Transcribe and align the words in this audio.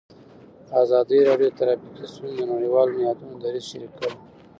ازادي 0.81 1.19
راډیو 1.29 1.49
د 1.51 1.55
ټرافیکي 1.57 2.05
ستونزې 2.13 2.43
د 2.45 2.49
نړیوالو 2.53 2.97
نهادونو 3.01 3.33
دریځ 3.43 3.65
شریک 3.71 3.91
کړی. 3.99 4.11